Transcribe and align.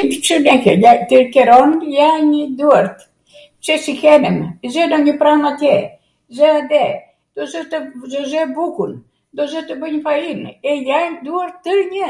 e 0.00 0.02
di 0.10 0.16
pse 0.22 0.36
lahej, 0.46 0.84
twr 1.08 1.24
qeron 1.34 1.70
ljani 1.92 2.42
duart, 2.58 2.98
pse 3.60 3.74
s'i 3.84 3.92
hedhwm, 4.02 4.38
zwre 4.76 4.96
njw 5.02 5.14
pram 5.24 5.40
atje, 5.50 5.74
zw 6.38 6.42
ande, 6.62 6.82
do 7.36 7.42
zw 7.52 7.60
tw, 7.76 8.10
do 8.16 8.20
ze 8.32 8.42
bukwn, 8.56 8.92
do 9.36 9.42
zw 9.52 9.58
tw 9.68 9.74
bwnj 9.84 9.98
fainw, 10.10 10.50
ljan 10.88 11.12
duart 11.28 11.56
twrnjw. 11.70 12.08